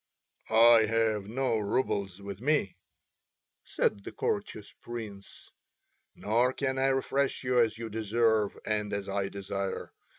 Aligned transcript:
"I 0.49 0.87
have 0.87 1.27
no 1.29 1.59
roubles 1.59 2.23
with 2.23 2.41
me," 2.41 2.75
said 3.63 4.03
the 4.03 4.11
courteous 4.11 4.73
Prince, 4.81 5.51
"nor 6.15 6.53
can 6.53 6.79
I 6.79 6.87
refresh 6.87 7.43
you 7.43 7.59
as 7.59 7.77
you 7.77 7.87
deserve 7.87 8.57
and 8.65 8.93
as 8.93 9.07
I 9.07 9.29
desire. 9.29 9.93